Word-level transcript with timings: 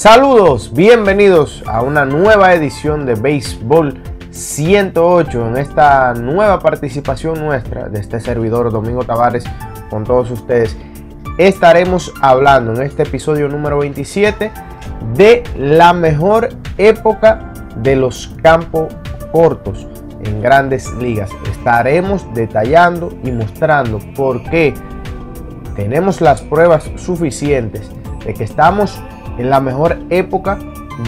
Saludos, 0.00 0.72
bienvenidos 0.72 1.62
a 1.66 1.82
una 1.82 2.06
nueva 2.06 2.54
edición 2.54 3.04
de 3.04 3.16
Béisbol 3.16 4.02
108 4.30 5.48
en 5.48 5.58
esta 5.58 6.14
nueva 6.14 6.58
participación 6.58 7.38
nuestra 7.44 7.90
de 7.90 8.00
este 8.00 8.18
servidor 8.18 8.72
Domingo 8.72 9.04
Tavares 9.04 9.44
con 9.90 10.04
todos 10.04 10.30
ustedes. 10.30 10.74
Estaremos 11.36 12.14
hablando 12.22 12.72
en 12.72 12.80
este 12.80 13.02
episodio 13.02 13.46
número 13.50 13.80
27 13.80 14.50
de 15.18 15.44
la 15.58 15.92
mejor 15.92 16.48
época 16.78 17.52
de 17.76 17.94
los 17.94 18.34
campos 18.42 18.94
cortos 19.32 19.86
en 20.24 20.40
grandes 20.40 20.90
ligas. 20.94 21.28
Estaremos 21.50 22.24
detallando 22.32 23.12
y 23.22 23.32
mostrando 23.32 23.98
por 24.16 24.42
qué 24.44 24.72
tenemos 25.76 26.22
las 26.22 26.40
pruebas 26.40 26.90
suficientes 26.96 27.90
de 28.24 28.32
que 28.32 28.44
estamos 28.44 28.98
en 29.40 29.48
la 29.48 29.60
mejor 29.60 29.96
época 30.10 30.58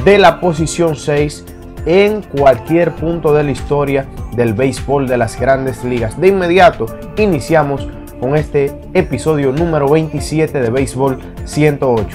de 0.04 0.18
la 0.18 0.40
posición 0.40 0.96
6 0.96 1.44
en 1.84 2.22
cualquier 2.22 2.92
punto 2.92 3.34
de 3.34 3.44
la 3.44 3.50
historia 3.50 4.06
del 4.34 4.54
béisbol 4.54 5.06
de 5.06 5.18
las 5.18 5.38
grandes 5.38 5.84
ligas. 5.84 6.18
De 6.18 6.28
inmediato 6.28 6.86
iniciamos 7.18 7.86
con 8.20 8.34
este 8.36 8.74
episodio 8.94 9.52
número 9.52 9.88
27 9.88 10.60
de 10.60 10.70
Béisbol 10.70 11.18
108. 11.44 12.08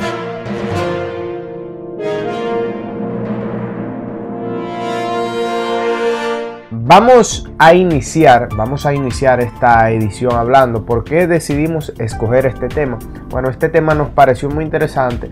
Vamos 6.71 7.45
a 7.59 7.73
iniciar, 7.73 8.47
vamos 8.55 8.85
a 8.85 8.93
iniciar 8.93 9.41
esta 9.41 9.91
edición 9.91 10.31
hablando 10.31 10.85
por 10.85 11.03
qué 11.03 11.27
decidimos 11.27 11.91
escoger 11.99 12.45
este 12.45 12.69
tema. 12.69 12.97
Bueno, 13.29 13.49
este 13.49 13.67
tema 13.67 13.93
nos 13.93 14.07
pareció 14.11 14.49
muy 14.49 14.63
interesante 14.63 15.29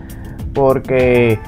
porque 0.56 1.38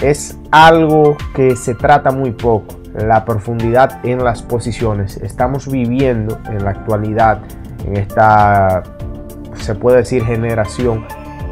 es 0.00 0.38
algo 0.50 1.16
que 1.34 1.56
se 1.56 1.74
trata 1.74 2.12
muy 2.12 2.32
poco, 2.32 2.76
la 2.94 3.24
profundidad 3.24 4.04
en 4.04 4.22
las 4.22 4.42
posiciones. 4.42 5.16
Estamos 5.16 5.66
viviendo 5.68 6.38
en 6.50 6.62
la 6.62 6.70
actualidad, 6.70 7.40
en 7.86 7.96
esta, 7.96 8.82
se 9.54 9.74
puede 9.74 9.98
decir, 9.98 10.22
generación, 10.22 11.06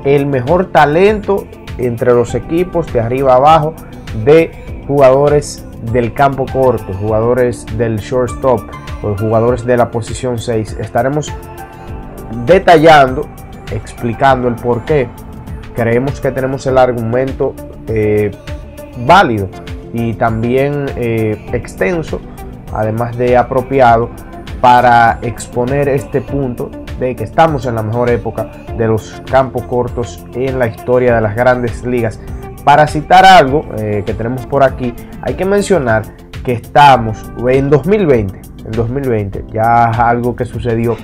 el 0.04 0.26
mejor 0.26 0.66
talento 0.66 1.46
entre 1.78 2.12
los 2.12 2.34
equipos 2.34 2.92
de 2.92 3.00
arriba 3.00 3.36
abajo 3.36 3.74
de 4.22 4.84
jugadores 4.86 5.66
del 5.90 6.12
campo 6.12 6.44
corto, 6.52 6.92
jugadores 7.00 7.64
del 7.78 7.96
shortstop, 7.96 8.60
o 9.02 9.16
jugadores 9.16 9.64
de 9.64 9.76
la 9.78 9.90
posición 9.90 10.38
6. 10.38 10.76
Estaremos 10.80 11.32
detallando, 12.44 13.26
explicando 13.70 14.48
el 14.48 14.54
por 14.54 14.84
qué 14.84 15.08
creemos 15.74 16.20
que 16.20 16.30
tenemos 16.30 16.66
el 16.66 16.78
argumento 16.78 17.54
eh, 17.88 18.30
válido 19.06 19.48
y 19.92 20.14
también 20.14 20.86
eh, 20.96 21.44
extenso, 21.52 22.20
además 22.72 23.16
de 23.16 23.36
apropiado, 23.36 24.10
para 24.60 25.18
exponer 25.22 25.88
este 25.88 26.20
punto 26.20 26.70
de 26.98 27.14
que 27.14 27.24
estamos 27.24 27.66
en 27.66 27.74
la 27.74 27.82
mejor 27.82 28.08
época 28.10 28.50
de 28.78 28.86
los 28.86 29.22
campos 29.30 29.64
cortos 29.64 30.24
en 30.34 30.58
la 30.58 30.66
historia 30.66 31.14
de 31.14 31.20
las 31.20 31.34
grandes 31.36 31.84
ligas. 31.84 32.20
Para 32.64 32.86
citar 32.86 33.26
algo 33.26 33.66
eh, 33.76 34.02
que 34.06 34.14
tenemos 34.14 34.46
por 34.46 34.62
aquí, 34.62 34.94
hay 35.22 35.34
que 35.34 35.44
mencionar 35.44 36.02
que 36.44 36.52
estamos 36.52 37.30
en 37.46 37.68
2020, 37.68 38.40
en 38.64 38.70
2020, 38.70 39.44
ya 39.52 39.84
algo 39.84 40.34
que 40.34 40.44
sucedió 40.44 40.96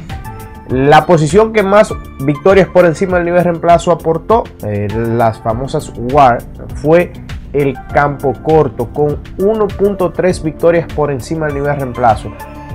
la 0.70 1.04
posición 1.04 1.52
que 1.52 1.64
más 1.64 1.92
victorias 2.20 2.68
por 2.68 2.84
encima 2.84 3.16
del 3.16 3.26
nivel 3.26 3.42
reemplazo 3.42 3.90
aportó, 3.90 4.44
eh, 4.64 4.86
las 4.94 5.40
famosas 5.40 5.92
WAR, 5.96 6.38
fue 6.76 7.12
el 7.52 7.74
campo 7.92 8.32
corto 8.44 8.92
con 8.92 9.20
1.3 9.38 10.42
victorias 10.44 10.86
por 10.94 11.10
encima 11.10 11.46
del 11.46 11.56
nivel 11.56 11.76
reemplazo. 11.76 12.30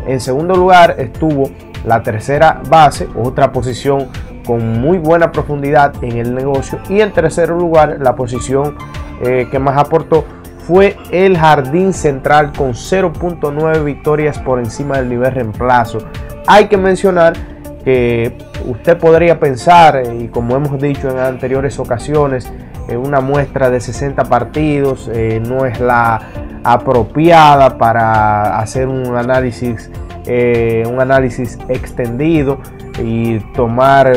En 0.08 0.20
segundo 0.20 0.56
lugar 0.56 0.96
estuvo 0.98 1.50
la 1.86 2.04
tercera 2.04 2.62
base, 2.70 3.08
otra 3.16 3.54
posición 3.54 4.10
con 4.46 4.82
muy 4.82 4.98
buena 4.98 5.32
profundidad 5.32 5.94
en 6.04 6.18
el 6.18 6.36
negocio. 6.36 6.80
Y 6.90 7.00
en 7.00 7.14
tercer 7.14 7.50
lugar, 7.50 7.98
la 8.02 8.16
posición 8.16 8.76
eh, 9.22 9.48
que 9.50 9.58
más 9.58 9.78
aportó 9.78 10.26
fue 10.68 10.98
el 11.12 11.38
jardín 11.38 11.94
central 11.94 12.52
con 12.52 12.74
0.9 12.74 13.84
victorias 13.84 14.38
por 14.40 14.60
encima 14.60 14.98
del 14.98 15.10
nivel 15.10 15.32
reemplazo. 15.32 16.00
Hay 16.48 16.68
que 16.68 16.78
mencionar 16.78 17.55
que 17.86 18.36
usted 18.66 18.98
podría 18.98 19.40
pensar, 19.40 19.96
eh, 19.96 20.24
y 20.24 20.28
como 20.28 20.56
hemos 20.56 20.82
dicho 20.82 21.08
en 21.10 21.20
anteriores 21.20 21.80
ocasiones, 21.80 22.52
en 22.88 22.98
una 22.98 23.22
muestra 23.22 23.70
de 23.70 23.80
60 23.80 24.24
partidos 24.26 25.10
eh, 25.14 25.42
no 25.48 25.66
es 25.66 25.80
la 25.80 26.20
apropiada 26.64 27.78
para 27.78 28.60
hacer 28.60 28.88
un 28.88 29.16
análisis, 29.16 29.92
eh, 30.26 30.84
un 30.92 31.00
análisis 31.00 31.60
extendido 31.70 32.60
y 33.02 33.40
tomar 33.54 34.08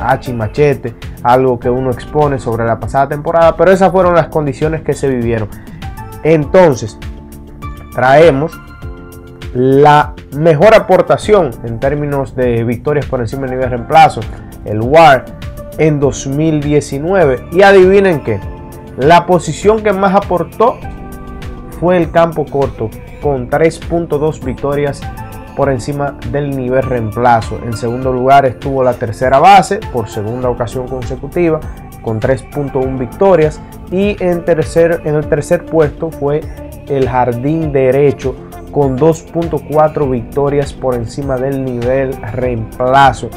H 0.00 0.30
y 0.30 0.34
machete, 0.34 0.94
algo 1.24 1.58
que 1.58 1.68
uno 1.68 1.90
expone 1.90 2.38
sobre 2.38 2.64
la 2.64 2.78
pasada 2.78 3.08
temporada, 3.08 3.56
pero 3.56 3.72
esas 3.72 3.90
fueron 3.90 4.14
las 4.14 4.28
condiciones 4.28 4.82
que 4.82 4.92
se 4.92 5.08
vivieron. 5.08 5.48
Entonces, 6.22 6.96
traemos 7.92 8.56
la 9.56 10.12
mejor 10.32 10.74
aportación 10.74 11.50
en 11.64 11.80
términos 11.80 12.36
de 12.36 12.62
victorias 12.62 13.06
por 13.06 13.20
encima 13.20 13.42
del 13.42 13.52
nivel 13.52 13.70
reemplazo, 13.70 14.20
el 14.66 14.82
WAR, 14.82 15.24
en 15.78 15.98
2019. 15.98 17.46
Y 17.52 17.62
adivinen 17.62 18.22
qué, 18.22 18.38
la 18.98 19.24
posición 19.24 19.82
que 19.82 19.94
más 19.94 20.14
aportó 20.14 20.76
fue 21.80 21.96
el 21.96 22.10
campo 22.10 22.44
corto, 22.44 22.90
con 23.22 23.48
3.2 23.48 24.44
victorias 24.44 25.00
por 25.56 25.70
encima 25.70 26.18
del 26.30 26.54
nivel 26.54 26.82
reemplazo. 26.82 27.58
En 27.64 27.74
segundo 27.74 28.12
lugar 28.12 28.44
estuvo 28.44 28.84
la 28.84 28.92
tercera 28.92 29.38
base 29.38 29.80
por 29.90 30.10
segunda 30.10 30.50
ocasión 30.50 30.86
consecutiva 30.86 31.60
con 32.02 32.20
3.1 32.20 32.98
victorias 32.98 33.58
y 33.90 34.22
en, 34.22 34.44
tercer, 34.44 35.00
en 35.06 35.14
el 35.14 35.26
tercer 35.26 35.64
puesto 35.64 36.10
fue 36.10 36.42
el 36.88 37.08
jardín 37.08 37.72
derecho 37.72 38.36
con 38.76 38.98
2.4 38.98 40.10
victorias 40.10 40.74
por 40.74 40.94
encima 40.96 41.38
del 41.38 41.64
nivel 41.64 42.12
reemplazo. 42.20 43.30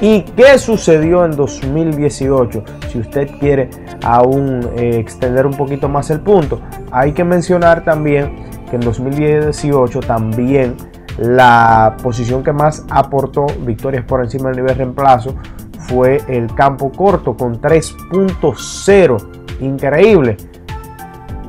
¿Y 0.00 0.22
qué 0.22 0.58
sucedió 0.58 1.26
en 1.26 1.32
2018? 1.32 2.64
Si 2.88 3.00
usted 3.00 3.28
quiere 3.38 3.68
aún 4.02 4.66
eh, 4.78 4.96
extender 4.98 5.44
un 5.44 5.52
poquito 5.52 5.86
más 5.86 6.08
el 6.08 6.20
punto, 6.20 6.62
hay 6.90 7.12
que 7.12 7.24
mencionar 7.24 7.84
también 7.84 8.36
que 8.70 8.76
en 8.76 8.80
2018 8.80 10.00
también 10.00 10.76
la 11.18 11.98
posición 12.02 12.42
que 12.42 12.54
más 12.54 12.86
aportó 12.88 13.44
victorias 13.66 14.02
por 14.06 14.24
encima 14.24 14.48
del 14.48 14.62
nivel 14.62 14.76
reemplazo 14.76 15.34
fue 15.78 16.22
el 16.26 16.46
campo 16.54 16.90
corto 16.90 17.36
con 17.36 17.60
3.0. 17.60 19.28
Increíble. 19.60 20.38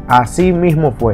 Así 0.09 0.51
mismo 0.51 0.91
fue 0.91 1.13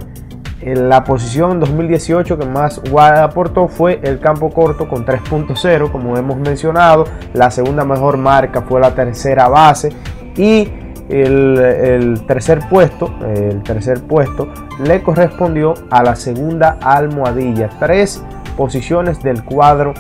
la 0.66 1.04
posición 1.04 1.60
2018 1.60 2.38
que 2.38 2.46
más 2.46 2.82
aportó 2.96 3.68
fue 3.68 4.00
el 4.04 4.20
campo 4.20 4.50
corto 4.50 4.88
con 4.88 5.06
3.0, 5.06 5.92
como 5.92 6.18
hemos 6.18 6.38
mencionado. 6.38 7.06
La 7.34 7.52
segunda 7.52 7.84
mejor 7.84 8.18
marca 8.18 8.62
fue 8.62 8.80
la 8.80 8.96
tercera 8.96 9.48
base 9.48 9.90
y 10.38 10.70
el, 11.10 12.22
tercer 12.28 12.62
puesto, 12.70 13.14
el 13.26 13.62
tercer 13.64 14.02
puesto 14.02 14.48
le 14.84 15.04
correspondió 15.04 15.74
a 15.90 16.04
la 16.04 16.16
segunda 16.16 16.78
almohadilla. 16.82 17.70
Tres 17.80 18.24
posiciones 18.56 19.22
del 19.22 19.44
cuadro 19.44 19.94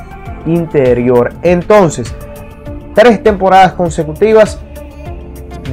interior. 0.45 1.33
Entonces, 1.41 2.15
tres 2.95 3.21
temporadas 3.21 3.73
consecutivas 3.73 4.59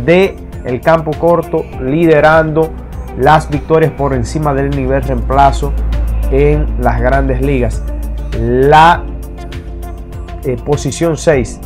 de 0.04 0.36
el 0.64 0.80
campo 0.80 1.12
corto 1.12 1.64
liderando 1.80 2.70
las 3.20 3.50
victorias 3.50 3.92
por 3.92 4.14
encima 4.14 4.54
del 4.54 4.70
nivel 4.70 5.02
reemplazo 5.02 5.72
en 6.30 6.66
las 6.80 7.00
grandes 7.00 7.42
ligas. 7.42 7.82
La 8.38 9.04
eh, 10.44 10.56
posición 10.64 11.16
6 11.16 11.60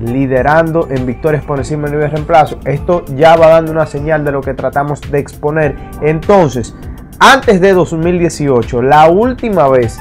liderando 0.00 0.88
en 0.90 1.06
victorias 1.06 1.44
por 1.44 1.58
encima 1.58 1.84
del 1.84 1.98
nivel 1.98 2.10
reemplazo. 2.10 2.58
Esto 2.64 3.04
ya 3.16 3.36
va 3.36 3.48
dando 3.48 3.70
una 3.70 3.86
señal 3.86 4.24
de 4.24 4.32
lo 4.32 4.40
que 4.40 4.54
tratamos 4.54 5.00
de 5.00 5.18
exponer. 5.18 5.76
Entonces, 6.00 6.74
antes 7.18 7.60
de 7.60 7.72
2018, 7.72 8.82
la 8.82 9.08
última 9.08 9.68
vez 9.68 10.00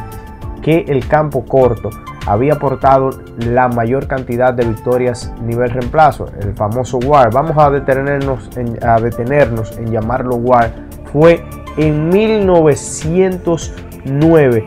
que 0.61 0.85
el 0.87 1.07
campo 1.07 1.45
corto 1.45 1.89
había 2.25 2.53
aportado 2.53 3.11
la 3.37 3.67
mayor 3.67 4.07
cantidad 4.07 4.53
de 4.53 4.65
victorias 4.65 5.33
nivel 5.41 5.69
reemplazo, 5.69 6.27
el 6.41 6.53
famoso 6.53 6.97
WAR. 6.99 7.31
Vamos 7.31 7.57
a 7.57 7.69
detenernos 7.69 8.49
en, 8.57 8.79
a 8.83 8.99
detenernos 8.99 9.77
en 9.77 9.91
llamarlo 9.91 10.35
WAR. 10.35 10.71
Fue 11.13 11.45
en 11.77 12.09
1990 12.09 13.93
9. 14.05 14.65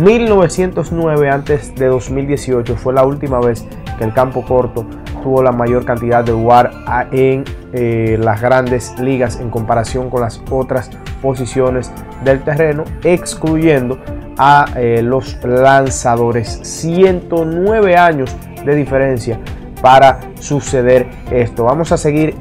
1909 0.00 1.30
antes 1.30 1.74
de 1.74 1.86
2018 1.86 2.76
fue 2.76 2.92
la 2.92 3.04
última 3.04 3.40
vez 3.40 3.66
que 3.98 4.04
el 4.04 4.12
campo 4.12 4.44
corto 4.44 4.84
tuvo 5.22 5.42
la 5.42 5.52
mayor 5.52 5.84
cantidad 5.84 6.24
de 6.24 6.32
WAR 6.32 6.70
en 7.10 7.44
eh, 7.72 8.16
las 8.20 8.40
grandes 8.40 8.98
ligas 8.98 9.40
en 9.40 9.50
comparación 9.50 10.10
con 10.10 10.20
las 10.20 10.42
otras 10.50 10.90
posiciones 11.20 11.92
del 12.24 12.42
terreno, 12.42 12.84
excluyendo 13.02 13.98
a 14.38 14.66
eh, 14.76 15.02
los 15.02 15.42
lanzadores. 15.42 16.60
109 16.62 17.96
años 17.96 18.36
de 18.64 18.74
diferencia 18.74 19.38
para 19.82 20.20
suceder 20.38 21.08
esto. 21.30 21.64
Vamos 21.64 21.92
a 21.92 21.96
seguir 21.96 22.34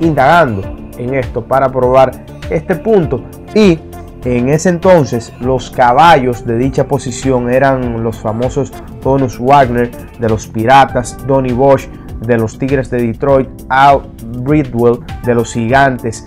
indagando 0.00 0.62
en 0.98 1.14
esto 1.14 1.44
para 1.44 1.70
probar 1.70 2.12
este 2.50 2.74
punto 2.76 3.22
y 3.54 3.78
en 4.24 4.48
ese 4.48 4.70
entonces 4.70 5.32
los 5.40 5.70
caballos 5.70 6.46
de 6.46 6.56
dicha 6.56 6.86
posición 6.86 7.50
eran 7.50 8.02
los 8.02 8.18
famosos 8.18 8.72
Bonus 9.02 9.38
Wagner 9.38 9.90
de 10.18 10.28
los 10.28 10.46
Piratas, 10.46 11.18
Donny 11.26 11.52
Bosch 11.52 11.86
de 12.26 12.38
los 12.38 12.58
Tigres 12.58 12.90
de 12.90 13.06
Detroit, 13.06 13.48
Al 13.68 14.02
Bridwell 14.38 15.00
de 15.24 15.34
los 15.34 15.52
Gigantes 15.52 16.26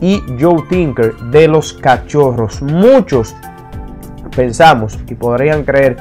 y 0.00 0.22
Joe 0.38 0.62
Tinker 0.68 1.16
de 1.30 1.48
los 1.48 1.72
Cachorros. 1.72 2.60
Muchos 2.60 3.34
pensamos 4.36 4.98
y 5.08 5.14
podrían 5.14 5.64
creer 5.64 5.96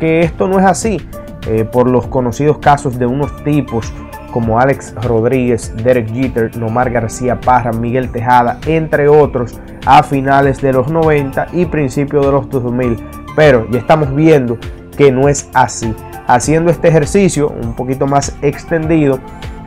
que 0.00 0.20
esto 0.20 0.48
no 0.48 0.58
es 0.58 0.66
así 0.66 1.00
eh, 1.46 1.64
por 1.64 1.88
los 1.88 2.06
conocidos 2.08 2.58
casos 2.58 2.98
de 2.98 3.06
unos 3.06 3.44
tipos 3.44 3.92
como 4.38 4.60
Alex 4.60 4.94
Rodríguez, 5.02 5.74
Derek 5.82 6.14
Jeter, 6.14 6.56
Nomar 6.56 6.92
García 6.92 7.40
Parra, 7.40 7.72
Miguel 7.72 8.08
Tejada, 8.12 8.60
entre 8.66 9.08
otros, 9.08 9.58
a 9.84 10.04
finales 10.04 10.62
de 10.62 10.72
los 10.72 10.92
90 10.92 11.48
y 11.54 11.66
principios 11.66 12.24
de 12.24 12.30
los 12.30 12.48
2000. 12.48 13.04
Pero 13.34 13.68
ya 13.68 13.80
estamos 13.80 14.14
viendo 14.14 14.56
que 14.96 15.10
no 15.10 15.28
es 15.28 15.50
así. 15.54 15.92
Haciendo 16.28 16.70
este 16.70 16.86
ejercicio 16.86 17.48
un 17.48 17.74
poquito 17.74 18.06
más 18.06 18.36
extendido, 18.40 19.18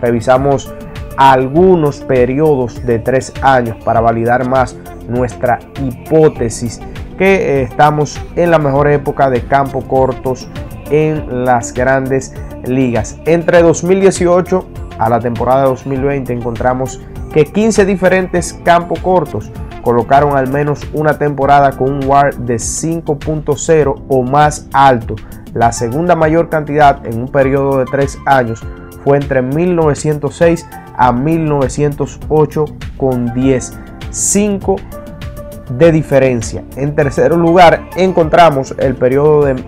revisamos 0.02 0.74
algunos 1.18 2.00
periodos 2.00 2.82
de 2.86 3.00
tres 3.00 3.34
años 3.42 3.76
para 3.84 4.00
validar 4.00 4.48
más 4.48 4.78
nuestra 5.10 5.60
hipótesis 5.86 6.80
que 7.18 7.36
eh, 7.36 7.62
estamos 7.64 8.18
en 8.38 8.52
la 8.52 8.58
mejor 8.58 8.88
época 8.88 9.30
de 9.30 9.42
campo 9.42 9.82
cortos 9.82 10.48
en 10.92 11.46
las 11.46 11.74
grandes 11.74 12.34
ligas. 12.66 13.18
Entre 13.26 13.62
2018 13.62 14.68
a 15.00 15.10
la 15.10 15.20
temporada 15.20 15.64
2020 15.64 16.32
encontramos 16.34 17.02
que 17.34 17.46
15 17.46 17.86
diferentes 17.86 18.54
campos 18.64 19.00
cortos 19.00 19.52
colocaron 19.82 20.38
al 20.38 20.48
menos 20.48 20.82
una 20.94 21.18
temporada 21.18 21.72
con 21.72 21.92
un 21.92 22.06
WAR 22.06 22.36
de 22.36 22.56
5.0 22.56 24.04
o 24.08 24.24
más 24.24 24.68
alto. 24.74 25.16
La 25.54 25.72
segunda 25.72 26.16
mayor 26.16 26.50
cantidad 26.50 27.06
en 27.06 27.22
un 27.22 27.28
periodo 27.28 27.80
de 27.80 27.86
3 27.86 28.20
años 28.26 28.62
fue 29.04 29.18
entre 29.18 29.42
1906 29.42 30.68
a 30.96 31.12
1908 31.12 32.66
con 32.98 33.34
10. 33.34 33.80
5 34.12 34.76
de 35.78 35.92
diferencia. 35.92 36.64
En 36.76 36.96
tercer 36.96 37.36
lugar 37.36 37.88
encontramos 37.96 38.74
el 38.78 38.96
periodo 38.96 39.46
de 39.46 39.64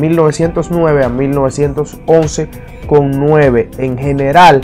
1909 0.00 1.04
a 1.04 1.08
1911 1.08 2.48
con 2.86 3.10
9. 3.10 3.70
En 3.78 3.98
general, 3.98 4.60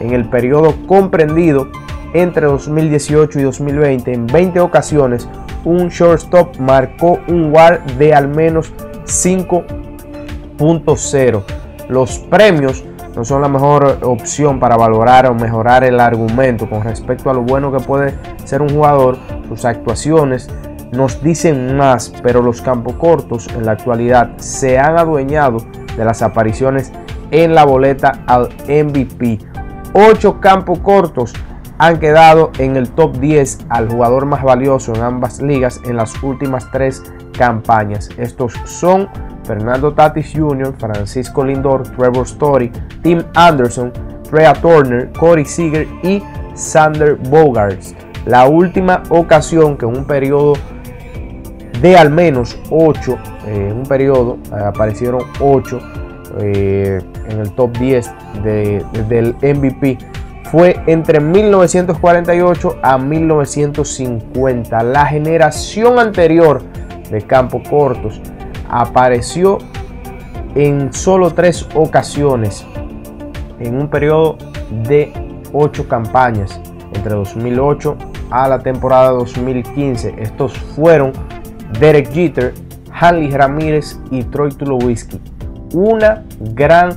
en 0.00 0.12
el 0.12 0.28
periodo 0.28 0.74
comprendido 0.86 1.70
entre 2.14 2.46
2018 2.46 3.40
y 3.40 3.42
2020, 3.42 4.12
en 4.12 4.26
20 4.26 4.60
ocasiones, 4.60 5.28
un 5.64 5.88
shortstop 5.88 6.56
marcó 6.58 7.18
un 7.28 7.52
WAR 7.52 7.84
de 7.98 8.14
al 8.14 8.28
menos 8.28 8.72
5.0. 9.04 11.42
Los 11.88 12.18
premios 12.18 12.84
no 13.18 13.24
son 13.24 13.42
la 13.42 13.48
mejor 13.48 13.98
opción 14.02 14.60
para 14.60 14.76
valorar 14.76 15.26
o 15.26 15.34
mejorar 15.34 15.82
el 15.82 15.98
argumento 15.98 16.70
con 16.70 16.84
respecto 16.84 17.28
a 17.28 17.34
lo 17.34 17.42
bueno 17.42 17.72
que 17.72 17.80
puede 17.80 18.14
ser 18.44 18.62
un 18.62 18.68
jugador. 18.68 19.18
Sus 19.48 19.64
actuaciones 19.64 20.48
nos 20.92 21.20
dicen 21.20 21.76
más, 21.76 22.12
pero 22.22 22.42
los 22.42 22.62
campos 22.62 22.94
cortos 22.94 23.48
en 23.56 23.66
la 23.66 23.72
actualidad 23.72 24.36
se 24.36 24.78
han 24.78 24.96
adueñado 24.96 25.58
de 25.96 26.04
las 26.04 26.22
apariciones 26.22 26.92
en 27.32 27.56
la 27.56 27.64
boleta 27.64 28.22
al 28.28 28.50
MVP. 28.68 29.40
Ocho 29.94 30.38
campos 30.38 30.78
cortos 30.78 31.32
han 31.78 31.98
quedado 31.98 32.52
en 32.58 32.76
el 32.76 32.88
top 32.88 33.16
10 33.16 33.66
al 33.68 33.90
jugador 33.90 34.26
más 34.26 34.44
valioso 34.44 34.94
en 34.94 35.02
ambas 35.02 35.42
ligas 35.42 35.80
en 35.84 35.96
las 35.96 36.22
últimas 36.22 36.70
tres 36.70 37.02
campañas. 37.36 38.10
Estos 38.16 38.52
son 38.64 39.08
Fernando 39.48 39.94
Tatis 39.94 40.30
Jr., 40.36 40.74
Francisco 40.78 41.42
Lindor, 41.42 41.82
Trevor 41.96 42.26
Story, 42.26 42.70
Tim 43.02 43.22
Anderson, 43.34 43.90
Freya 44.28 44.52
Turner, 44.52 45.10
Corey 45.18 45.46
Seager 45.46 45.88
y 46.02 46.22
Sander 46.54 47.14
Bogarts. 47.14 47.96
La 48.26 48.46
última 48.46 49.02
ocasión 49.08 49.78
que 49.78 49.86
en 49.86 49.96
un 49.96 50.04
periodo 50.04 50.52
de 51.80 51.96
al 51.96 52.10
menos 52.10 52.60
8, 52.68 53.18
en 53.46 53.72
un 53.72 53.84
periodo 53.84 54.36
eh, 54.52 54.62
aparecieron 54.62 55.22
8 55.40 55.80
eh, 56.40 57.00
en 57.30 57.40
el 57.40 57.50
top 57.52 57.74
10 57.78 58.10
del 58.44 59.34
MVP 59.40 59.96
fue 60.50 60.78
entre 60.86 61.20
1948 61.20 62.78
a 62.82 62.98
1950. 62.98 64.82
La 64.82 65.06
generación 65.06 65.98
anterior 65.98 66.60
de 67.10 67.22
campo 67.22 67.62
cortos 67.68 68.20
apareció 68.68 69.58
en 70.54 70.92
solo 70.92 71.32
tres 71.32 71.68
ocasiones 71.74 72.66
en 73.60 73.76
un 73.76 73.88
periodo 73.88 74.38
de 74.88 75.12
ocho 75.52 75.88
campañas 75.88 76.60
entre 76.94 77.14
2008 77.14 77.96
a 78.30 78.48
la 78.48 78.58
temporada 78.58 79.10
2015. 79.10 80.14
Estos 80.18 80.56
fueron 80.58 81.12
Derek 81.78 82.12
Jeter, 82.12 82.54
Hanley 82.92 83.30
Ramírez 83.30 83.98
y 84.10 84.22
Troy 84.24 84.50
Tulowitzki. 84.50 85.20
Una 85.74 86.24
gran 86.40 86.96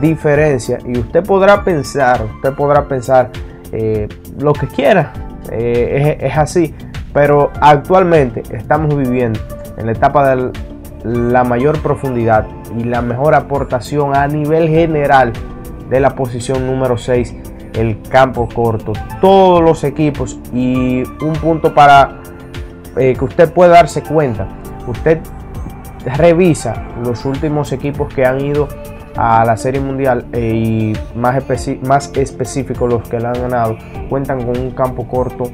diferencia 0.00 0.78
y 0.86 0.98
usted 0.98 1.24
podrá 1.24 1.64
pensar, 1.64 2.24
usted 2.36 2.52
podrá 2.54 2.86
pensar 2.86 3.30
eh, 3.72 4.08
lo 4.38 4.52
que 4.52 4.66
quiera, 4.68 5.12
eh, 5.50 6.16
es, 6.20 6.30
es 6.30 6.38
así, 6.38 6.74
pero 7.12 7.50
actualmente 7.60 8.42
estamos 8.52 8.96
viviendo 8.96 9.40
en 9.76 9.86
la 9.86 9.92
etapa 9.92 10.30
del 10.30 10.52
la 11.04 11.44
mayor 11.44 11.80
profundidad 11.80 12.46
y 12.78 12.84
la 12.84 13.02
mejor 13.02 13.34
aportación 13.34 14.16
a 14.16 14.26
nivel 14.28 14.68
general 14.68 15.32
de 15.88 16.00
la 16.00 16.14
posición 16.14 16.66
número 16.66 16.96
6, 16.96 17.34
el 17.74 18.00
campo 18.02 18.48
corto. 18.52 18.92
Todos 19.20 19.62
los 19.62 19.84
equipos 19.84 20.38
y 20.52 21.02
un 21.22 21.32
punto 21.40 21.74
para 21.74 22.20
eh, 22.96 23.14
que 23.18 23.24
usted 23.24 23.52
pueda 23.52 23.72
darse 23.72 24.02
cuenta. 24.02 24.48
Usted 24.86 25.20
revisa 26.16 26.86
los 27.04 27.24
últimos 27.24 27.72
equipos 27.72 28.12
que 28.12 28.24
han 28.24 28.40
ido 28.40 28.68
a 29.16 29.44
la 29.44 29.56
Serie 29.56 29.80
Mundial 29.80 30.26
eh, 30.32 30.52
y 30.54 30.92
más, 31.16 31.44
más 31.82 32.12
específico 32.16 32.86
los 32.86 33.08
que 33.08 33.20
la 33.20 33.30
han 33.30 33.42
ganado, 33.42 33.76
cuentan 34.08 34.44
con 34.44 34.58
un 34.58 34.70
campo 34.70 35.06
corto 35.06 35.50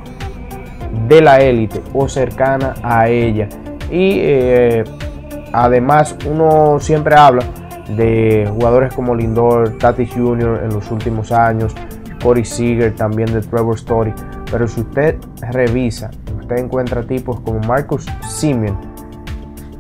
de 1.06 1.20
la 1.20 1.40
élite 1.40 1.82
o 1.92 2.08
cercana 2.08 2.74
a 2.82 3.08
ella. 3.08 3.48
Y 3.90 4.20
eh, 4.20 4.84
Además, 5.52 6.16
uno 6.26 6.78
siempre 6.80 7.14
habla 7.14 7.42
de 7.96 8.48
jugadores 8.52 8.94
como 8.94 9.14
Lindor, 9.14 9.78
Tatis 9.78 10.12
Jr. 10.12 10.60
en 10.64 10.74
los 10.74 10.90
últimos 10.90 11.32
años, 11.32 11.74
Corey 12.22 12.44
Seager 12.44 12.94
también 12.94 13.32
de 13.32 13.40
Trevor 13.40 13.76
Story. 13.76 14.12
Pero 14.50 14.66
si 14.68 14.80
usted 14.80 15.16
revisa, 15.50 16.10
usted 16.38 16.56
encuentra 16.56 17.02
tipos 17.02 17.40
como 17.40 17.60
Marcus 17.60 18.06
Simeon, 18.28 18.76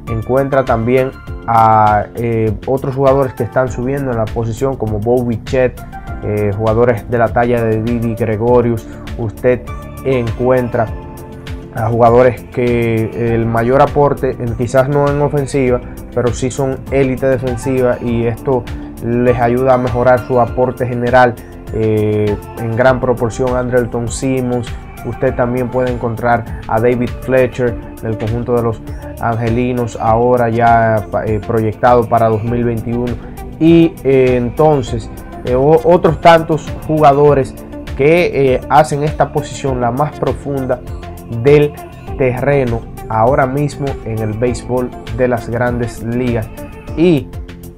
encuentra 0.08 0.64
también 0.64 1.10
a 1.46 2.06
eh, 2.14 2.52
otros 2.66 2.94
jugadores 2.94 3.34
que 3.34 3.42
están 3.42 3.70
subiendo 3.70 4.10
en 4.10 4.18
la 4.18 4.26
posición 4.26 4.76
como 4.76 4.98
Bobby 4.98 5.42
Chet, 5.44 5.80
eh, 6.22 6.50
jugadores 6.56 7.08
de 7.10 7.18
la 7.18 7.28
talla 7.28 7.62
de 7.62 7.82
Didi 7.82 8.14
Gregorius. 8.14 8.86
Usted 9.18 9.62
encuentra 10.04 10.86
a 11.78 11.88
jugadores 11.88 12.42
que 12.52 13.34
el 13.34 13.46
mayor 13.46 13.82
aporte, 13.82 14.36
quizás 14.56 14.88
no 14.88 15.08
en 15.08 15.20
ofensiva, 15.22 15.80
pero 16.14 16.32
sí 16.34 16.50
son 16.50 16.78
élite 16.90 17.26
defensiva 17.26 17.98
y 18.02 18.26
esto 18.26 18.64
les 19.04 19.38
ayuda 19.38 19.74
a 19.74 19.78
mejorar 19.78 20.26
su 20.26 20.40
aporte 20.40 20.86
general 20.86 21.34
eh, 21.72 22.36
en 22.58 22.76
gran 22.76 23.00
proporción. 23.00 23.56
Andrelton 23.56 24.08
Simmons, 24.08 24.66
usted 25.06 25.34
también 25.36 25.68
puede 25.68 25.92
encontrar 25.92 26.62
a 26.66 26.80
David 26.80 27.10
Fletcher 27.20 27.76
del 28.02 28.18
conjunto 28.18 28.56
de 28.56 28.62
los 28.62 28.82
Angelinos, 29.20 29.96
ahora 30.00 30.48
ya 30.48 31.06
eh, 31.26 31.40
proyectado 31.46 32.08
para 32.08 32.28
2021. 32.28 33.14
Y 33.60 33.94
eh, 34.04 34.36
entonces 34.36 35.10
otros 35.84 36.20
tantos 36.20 36.70
jugadores 36.86 37.54
que 37.96 38.60
hacen 38.68 39.02
esta 39.02 39.32
posición 39.32 39.80
la 39.80 39.90
más 39.90 40.18
profunda 40.18 40.80
del 41.42 41.72
terreno 42.16 42.80
ahora 43.08 43.46
mismo 43.46 43.86
en 44.04 44.18
el 44.18 44.32
béisbol 44.32 44.90
de 45.16 45.28
las 45.28 45.48
grandes 45.48 46.02
ligas. 46.02 46.48
Y 46.96 47.28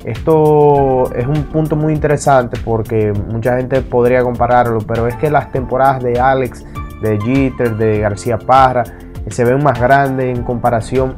esto 0.05 1.13
es 1.15 1.27
un 1.27 1.45
punto 1.45 1.77
muy 1.77 1.93
interesante 1.93 2.59
porque 2.65 3.13
mucha 3.31 3.57
gente 3.57 3.83
podría 3.83 4.23
compararlo, 4.23 4.79
pero 4.81 5.07
es 5.07 5.15
que 5.17 5.31
las 5.31 5.53
temporadas 5.53 6.03
de 6.03 6.19
Alex, 6.19 6.65
de 7.03 7.19
Jeter, 7.21 7.77
de 7.77 8.01
García 8.01 8.39
Parra, 8.39 8.85
se 9.29 9.45
ven 9.45 9.63
más 9.63 9.79
grandes 9.79 10.37
en 10.37 10.43
comparación 10.43 11.17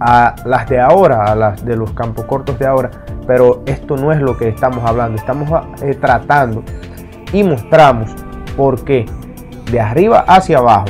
a 0.00 0.34
las 0.44 0.68
de 0.68 0.80
ahora, 0.80 1.24
a 1.24 1.36
las 1.36 1.64
de 1.64 1.76
los 1.76 1.92
campos 1.92 2.24
cortos 2.24 2.58
de 2.58 2.66
ahora, 2.66 2.90
pero 3.26 3.62
esto 3.66 3.96
no 3.96 4.10
es 4.10 4.20
lo 4.20 4.36
que 4.36 4.48
estamos 4.48 4.82
hablando, 4.84 5.16
estamos 5.16 5.48
eh, 5.82 5.94
tratando 5.94 6.64
y 7.32 7.44
mostramos 7.44 8.10
por 8.56 8.84
qué 8.84 9.06
de 9.70 9.80
arriba 9.80 10.24
hacia 10.26 10.58
abajo 10.58 10.86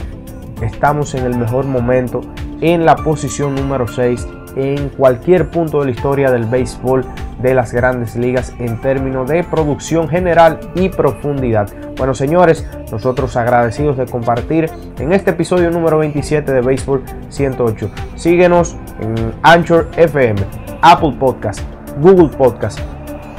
estamos 0.62 1.14
en 1.14 1.24
el 1.24 1.36
mejor 1.36 1.66
momento 1.66 2.20
en 2.60 2.84
la 2.84 2.96
posición 2.96 3.54
número 3.54 3.88
6 3.88 4.26
en 4.56 4.90
cualquier 4.90 5.50
punto 5.50 5.80
de 5.80 5.86
la 5.86 5.90
historia 5.92 6.30
del 6.30 6.44
béisbol 6.44 7.04
de 7.40 7.54
las 7.54 7.72
grandes 7.72 8.16
ligas 8.16 8.54
en 8.58 8.80
términos 8.80 9.28
de 9.28 9.44
producción 9.44 10.08
general 10.08 10.60
y 10.74 10.88
profundidad. 10.88 11.68
Bueno 11.96 12.14
señores, 12.14 12.66
nosotros 12.90 13.36
agradecidos 13.36 13.96
de 13.96 14.06
compartir 14.06 14.70
en 14.98 15.12
este 15.12 15.30
episodio 15.30 15.70
número 15.70 15.98
27 15.98 16.52
de 16.52 16.60
Béisbol 16.60 17.02
108. 17.28 17.90
Síguenos 18.14 18.76
en 19.00 19.32
Anchor 19.42 19.88
FM, 19.96 20.40
Apple 20.82 21.16
Podcast, 21.18 21.60
Google 22.00 22.28
Podcast, 22.28 22.78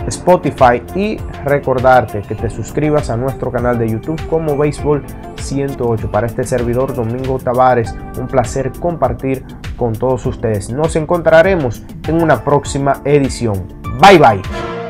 Spotify 0.07 0.81
y 0.95 1.17
recordarte 1.45 2.21
que 2.21 2.35
te 2.35 2.49
suscribas 2.49 3.09
a 3.09 3.17
nuestro 3.17 3.51
canal 3.51 3.77
de 3.79 3.89
YouTube 3.89 4.21
como 4.27 4.57
Béisbol 4.57 5.03
108. 5.35 6.11
Para 6.11 6.27
este 6.27 6.43
servidor 6.43 6.93
Domingo 6.93 7.39
Tavares, 7.39 7.95
un 8.19 8.27
placer 8.27 8.71
compartir 8.79 9.45
con 9.77 9.93
todos 9.93 10.25
ustedes. 10.25 10.69
Nos 10.69 10.95
encontraremos 10.95 11.83
en 12.07 12.21
una 12.21 12.43
próxima 12.43 13.01
edición. 13.05 13.67
Bye 13.99 14.19
bye. 14.19 14.82